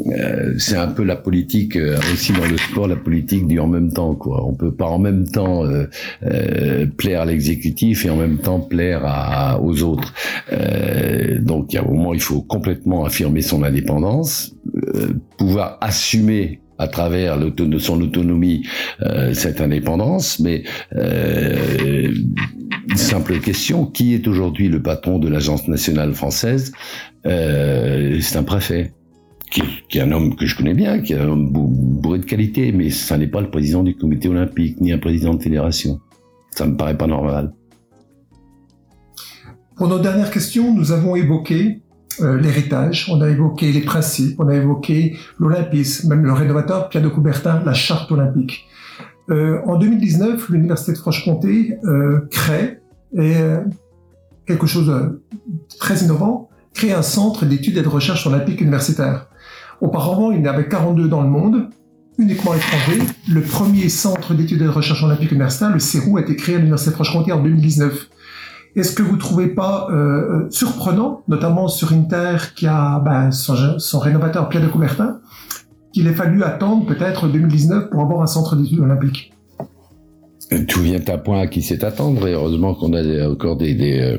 euh, 0.06 0.54
c'est 0.58 0.76
un 0.76 0.88
peu 0.88 1.04
la 1.04 1.16
politique 1.16 1.76
euh, 1.76 1.98
aussi 2.12 2.32
dans 2.32 2.46
le 2.46 2.56
sport, 2.56 2.88
la 2.88 2.96
politique 2.96 3.46
du 3.46 3.58
en 3.58 3.66
même 3.66 3.92
temps 3.92 4.14
quoi. 4.14 4.44
On 4.44 4.54
peut 4.54 4.72
pas 4.72 4.86
en 4.86 4.98
même 4.98 5.28
temps 5.28 5.64
euh, 5.64 5.86
euh 6.24 6.86
plaire 6.96 7.22
à 7.22 7.24
l'exécutif 7.26 8.06
et 8.06 8.10
en 8.10 8.16
même 8.16 8.38
temps 8.38 8.60
plaire 8.60 9.02
à, 9.04 9.60
aux 9.60 9.82
autres. 9.82 10.12
donc 11.40 11.72
il 11.72 11.76
y 11.76 11.78
a 11.78 11.82
un 11.82 11.86
moment 11.86 12.14
il 12.14 12.20
faut 12.20 12.42
complètement 12.42 13.04
affirmer 13.04 13.42
son 13.42 13.62
indépendance, 13.62 14.54
pouvoir 15.36 15.78
assumer 15.80 16.60
à 16.78 16.88
travers 16.88 17.38
son 17.78 18.00
autonomie 18.00 18.66
cette 19.32 19.60
indépendance, 19.60 20.40
mais 20.40 20.64
simple 22.96 23.38
question 23.40 23.86
qui 23.86 24.14
est 24.14 24.26
aujourd'hui 24.26 24.68
le 24.68 24.82
patron 24.82 25.18
de 25.18 25.28
l'agence 25.28 25.68
nationale 25.68 26.14
française 26.14 26.72
euh, 27.26 28.18
C'est 28.20 28.36
un 28.36 28.42
préfet. 28.42 28.92
Qui, 29.50 29.98
est 29.98 30.00
un 30.00 30.12
homme 30.12 30.34
que 30.34 30.46
je 30.46 30.56
connais 30.56 30.72
bien, 30.72 31.00
qui 31.00 31.12
est 31.12 31.18
un 31.18 31.28
homme 31.28 31.50
bourré 31.52 32.18
de 32.18 32.24
qualité, 32.24 32.72
mais 32.72 32.88
ça 32.88 33.18
n'est 33.18 33.26
pas 33.26 33.42
le 33.42 33.50
président 33.50 33.82
du 33.82 33.94
comité 33.94 34.28
olympique, 34.28 34.80
ni 34.80 34.92
un 34.92 34.98
président 34.98 35.34
de 35.34 35.42
fédération. 35.42 36.00
Ça 36.50 36.64
me 36.64 36.74
paraît 36.74 36.96
pas 36.96 37.06
normal. 37.06 37.52
Pour 39.76 39.88
nos 39.88 39.98
dernières 39.98 40.30
questions, 40.30 40.74
nous 40.74 40.92
avons 40.92 41.16
évoqué 41.16 41.82
euh, 42.20 42.40
l'héritage, 42.40 43.08
on 43.10 43.20
a 43.20 43.28
évoqué 43.28 43.72
les 43.72 43.80
principes, 43.80 44.38
on 44.38 44.48
a 44.48 44.54
évoqué 44.54 45.16
l'olympisme, 45.38 46.08
même 46.08 46.24
le 46.24 46.32
rénovateur 46.32 46.88
Pierre 46.88 47.02
de 47.02 47.08
Coubertin, 47.08 47.62
la 47.64 47.74
charte 47.74 48.10
olympique. 48.12 48.66
Euh, 49.30 49.60
en 49.66 49.78
2019, 49.78 50.48
l'Université 50.50 50.92
de 50.92 50.98
Franche-Comté 50.98 51.78
euh, 51.84 52.20
crée 52.30 52.80
euh, 53.18 53.60
quelque 54.46 54.66
chose 54.66 54.88
de 54.88 55.22
très 55.78 55.98
innovant, 55.98 56.48
crée 56.74 56.92
un 56.92 57.02
centre 57.02 57.44
d'études 57.44 57.76
et 57.76 57.82
de 57.82 57.88
recherche 57.88 58.26
olympique 58.26 58.60
universitaire. 58.60 59.28
Auparavant, 59.80 60.32
il 60.32 60.40
y 60.40 60.48
en 60.48 60.52
avait 60.52 60.68
42 60.68 61.08
dans 61.08 61.22
le 61.22 61.28
monde, 61.28 61.68
uniquement 62.18 62.54
étrangers. 62.54 63.02
Le 63.30 63.42
premier 63.42 63.88
centre 63.88 64.34
d'études 64.34 64.62
et 64.62 64.64
de 64.64 64.70
recherche 64.70 65.02
olympique 65.02 65.30
universitaire, 65.32 65.72
le 65.72 65.78
CERU, 65.78 66.18
a 66.18 66.22
été 66.22 66.36
créé 66.36 66.56
à 66.56 66.58
l'Université 66.58 66.90
de 66.90 66.94
Franche-Comté 66.94 67.32
en 67.32 67.42
2019. 67.42 68.08
Est-ce 68.74 68.94
que 68.94 69.02
vous 69.02 69.16
trouvez 69.16 69.48
pas 69.48 69.88
euh, 69.90 70.46
surprenant, 70.50 71.22
notamment 71.28 71.68
sur 71.68 71.92
une 71.92 72.08
terre 72.08 72.54
qui 72.54 72.66
a 72.66 73.00
ben, 73.00 73.30
son, 73.30 73.78
son 73.78 73.98
rénovateur 73.98 74.48
Pierre 74.48 74.62
de 74.62 74.68
Coubertin, 74.68 75.20
qu'il 75.92 76.06
ait 76.06 76.14
fallu 76.14 76.42
attendre 76.42 76.86
peut-être 76.86 77.28
2019 77.28 77.90
pour 77.90 78.02
avoir 78.02 78.22
un 78.22 78.26
centre 78.26 78.56
d'études 78.56 78.80
olympiques 78.80 79.32
tout 80.68 80.80
vient 80.80 81.00
à 81.06 81.18
point 81.18 81.40
à 81.40 81.46
qui 81.46 81.62
sait 81.62 81.84
attendre 81.84 82.26
et 82.26 82.32
heureusement 82.32 82.74
qu'on 82.74 82.92
a 82.92 83.28
encore 83.28 83.56
des, 83.56 83.74
des, 83.74 84.00
euh, 84.00 84.18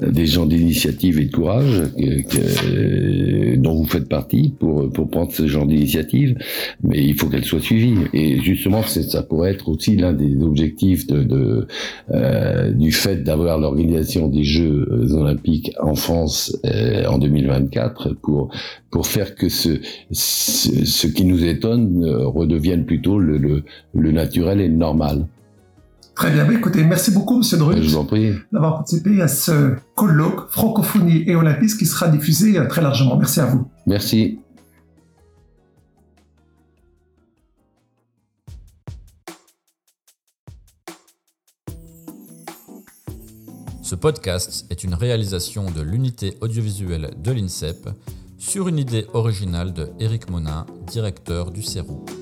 des 0.00 0.26
gens 0.26 0.46
d'initiative 0.46 1.18
et 1.18 1.26
de 1.26 1.34
courage 1.34 1.82
que, 1.96 3.56
dont 3.56 3.74
vous 3.74 3.86
faites 3.86 4.08
partie 4.08 4.54
pour, 4.58 4.90
pour 4.90 5.08
prendre 5.08 5.32
ce 5.32 5.46
genre 5.46 5.66
d'initiative, 5.66 6.36
mais 6.82 7.04
il 7.04 7.14
faut 7.14 7.28
qu'elle 7.28 7.44
soit 7.44 7.60
suivie. 7.60 7.94
Et 8.12 8.40
justement, 8.40 8.82
ça 8.82 9.22
pourrait 9.22 9.52
être 9.52 9.68
aussi 9.68 9.96
l'un 9.96 10.12
des 10.12 10.36
objectifs 10.42 11.06
de, 11.06 11.22
de 11.22 11.66
euh, 12.12 12.70
du 12.72 12.92
fait 12.92 13.22
d'avoir 13.22 13.58
l'organisation 13.58 14.28
des 14.28 14.44
Jeux 14.44 14.86
olympiques 15.12 15.72
en 15.80 15.94
France 15.94 16.56
euh, 16.64 17.04
en 17.06 17.18
2024 17.18 18.14
pour 18.22 18.50
pour 18.90 19.06
faire 19.06 19.34
que 19.34 19.48
ce, 19.48 19.80
ce, 20.10 20.84
ce 20.84 21.06
qui 21.06 21.24
nous 21.24 21.44
étonne 21.44 22.04
euh, 22.04 22.26
redevienne 22.26 22.86
plutôt 22.86 23.18
le, 23.18 23.38
le, 23.38 23.64
le 23.94 24.12
naturel 24.12 24.60
et 24.60 24.68
le 24.68 24.74
normal. 24.74 25.26
Très 26.18 26.32
bien. 26.32 26.44
Bah, 26.44 26.52
écoutez, 26.52 26.82
merci 26.82 27.12
beaucoup, 27.12 27.38
Monsieur 27.38 27.58
Drut, 27.58 27.80
d'avoir 28.52 28.74
participé 28.78 29.22
à 29.22 29.28
ce 29.28 29.76
colloque 29.94 30.50
francophonie 30.50 31.22
et 31.28 31.36
olympisme 31.36 31.78
qui 31.78 31.86
sera 31.86 32.08
diffusé 32.08 32.58
euh, 32.58 32.66
très 32.66 32.82
largement. 32.82 33.16
Merci 33.16 33.38
à 33.38 33.46
vous. 33.46 33.70
Merci. 33.86 34.40
Ce 43.80 43.94
podcast 43.94 44.66
est 44.70 44.82
une 44.82 44.94
réalisation 44.94 45.70
de 45.70 45.82
l'unité 45.82 46.36
audiovisuelle 46.40 47.14
de 47.16 47.30
l'INSEP 47.30 47.90
sur 48.38 48.66
une 48.66 48.78
idée 48.78 49.06
originale 49.12 49.72
de 49.72 49.90
Éric 50.00 50.28
Monin, 50.30 50.66
directeur 50.88 51.52
du 51.52 51.62
CERU. 51.62 52.17